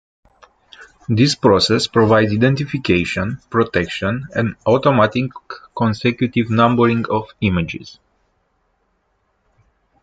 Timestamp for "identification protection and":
2.33-4.55